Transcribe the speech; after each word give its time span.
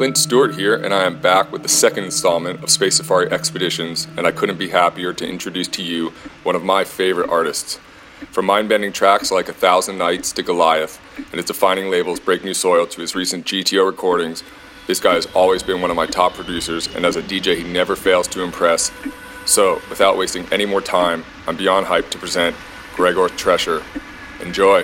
Clint 0.00 0.16
Stewart 0.16 0.54
here, 0.54 0.74
and 0.74 0.94
I 0.94 1.04
am 1.04 1.20
back 1.20 1.52
with 1.52 1.62
the 1.62 1.68
second 1.68 2.04
installment 2.04 2.64
of 2.64 2.70
Space 2.70 2.96
Safari 2.96 3.30
Expeditions, 3.30 4.08
and 4.16 4.26
I 4.26 4.32
couldn't 4.32 4.56
be 4.56 4.70
happier 4.70 5.12
to 5.12 5.28
introduce 5.28 5.68
to 5.68 5.82
you 5.82 6.14
one 6.42 6.56
of 6.56 6.64
my 6.64 6.84
favorite 6.84 7.28
artists. 7.28 7.78
From 8.30 8.46
mind 8.46 8.70
bending 8.70 8.94
tracks 8.94 9.30
like 9.30 9.50
A 9.50 9.52
Thousand 9.52 9.98
Nights 9.98 10.32
to 10.32 10.42
Goliath, 10.42 10.98
and 11.18 11.34
its 11.34 11.48
defining 11.48 11.90
labels 11.90 12.18
Break 12.18 12.42
New 12.44 12.54
Soil 12.54 12.86
to 12.86 13.00
his 13.02 13.14
recent 13.14 13.44
GTO 13.44 13.84
recordings, 13.84 14.42
this 14.86 15.00
guy 15.00 15.12
has 15.12 15.26
always 15.34 15.62
been 15.62 15.82
one 15.82 15.90
of 15.90 15.96
my 15.96 16.06
top 16.06 16.32
producers, 16.32 16.88
and 16.96 17.04
as 17.04 17.16
a 17.16 17.22
DJ, 17.22 17.58
he 17.58 17.64
never 17.64 17.94
fails 17.94 18.26
to 18.28 18.42
impress. 18.42 18.90
So, 19.44 19.82
without 19.90 20.16
wasting 20.16 20.46
any 20.50 20.64
more 20.64 20.80
time, 20.80 21.26
I'm 21.46 21.58
beyond 21.58 21.84
hyped 21.84 22.08
to 22.12 22.18
present 22.18 22.56
Gregor 22.96 23.28
Tresher. 23.28 23.82
Enjoy! 24.40 24.82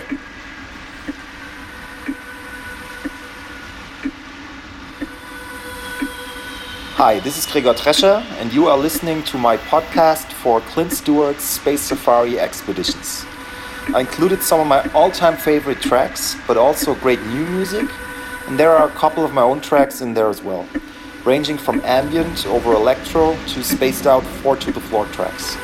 Hi, 6.96 7.18
this 7.20 7.36
is 7.36 7.44
Gregor 7.44 7.74
Tresher, 7.74 8.24
and 8.38 8.50
you 8.54 8.68
are 8.68 8.78
listening 8.78 9.22
to 9.24 9.36
my 9.36 9.58
podcast 9.58 10.32
for 10.32 10.62
Clint 10.62 10.92
Stewart's 10.92 11.44
Space 11.44 11.82
Safari 11.82 12.40
Expeditions. 12.40 13.26
I 13.94 14.00
included 14.00 14.42
some 14.42 14.60
of 14.60 14.66
my 14.66 14.82
all 14.94 15.10
time 15.10 15.36
favorite 15.36 15.82
tracks, 15.82 16.36
but 16.46 16.56
also 16.56 16.94
great 16.94 17.20
new 17.26 17.44
music, 17.48 17.86
and 18.46 18.58
there 18.58 18.70
are 18.70 18.88
a 18.88 18.92
couple 18.92 19.26
of 19.26 19.34
my 19.34 19.42
own 19.42 19.60
tracks 19.60 20.00
in 20.00 20.14
there 20.14 20.30
as 20.30 20.42
well, 20.42 20.66
ranging 21.26 21.58
from 21.58 21.82
ambient 21.84 22.46
over 22.46 22.72
electro 22.72 23.36
to 23.48 23.62
spaced 23.62 24.06
out 24.06 24.24
4 24.24 24.56
to 24.56 24.72
the 24.72 24.80
floor 24.80 25.04
tracks. 25.08 25.54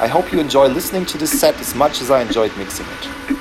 I 0.00 0.06
hope 0.06 0.32
you 0.32 0.40
enjoy 0.40 0.68
listening 0.68 1.04
to 1.04 1.18
this 1.18 1.38
set 1.38 1.60
as 1.60 1.74
much 1.74 2.00
as 2.00 2.10
I 2.10 2.22
enjoyed 2.22 2.56
mixing 2.56 2.86
it. 2.86 3.38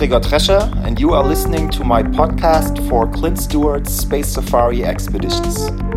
Gregor 0.00 0.18
Tresher, 0.18 0.72
and 0.76 0.98
you 0.98 1.12
are 1.12 1.22
listening 1.22 1.68
to 1.68 1.84
my 1.84 2.02
podcast 2.02 2.88
for 2.88 3.06
Clint 3.06 3.38
Stewart's 3.38 3.92
Space 3.92 4.28
Safari 4.28 4.82
Expeditions. 4.82 5.89